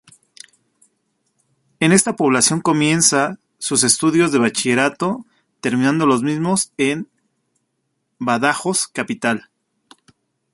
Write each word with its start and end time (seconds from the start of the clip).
En 1.79 1.91
esta 1.91 2.15
población 2.15 2.59
comienza 2.61 3.37
sus 3.59 3.83
estudios 3.83 4.31
de 4.31 4.39
Bachillerato, 4.39 5.27
terminando 5.59 6.07
los 6.07 6.23
mismos 6.23 6.73
en 6.77 7.07
Badajoz 8.17 8.87
capital. 8.87 9.51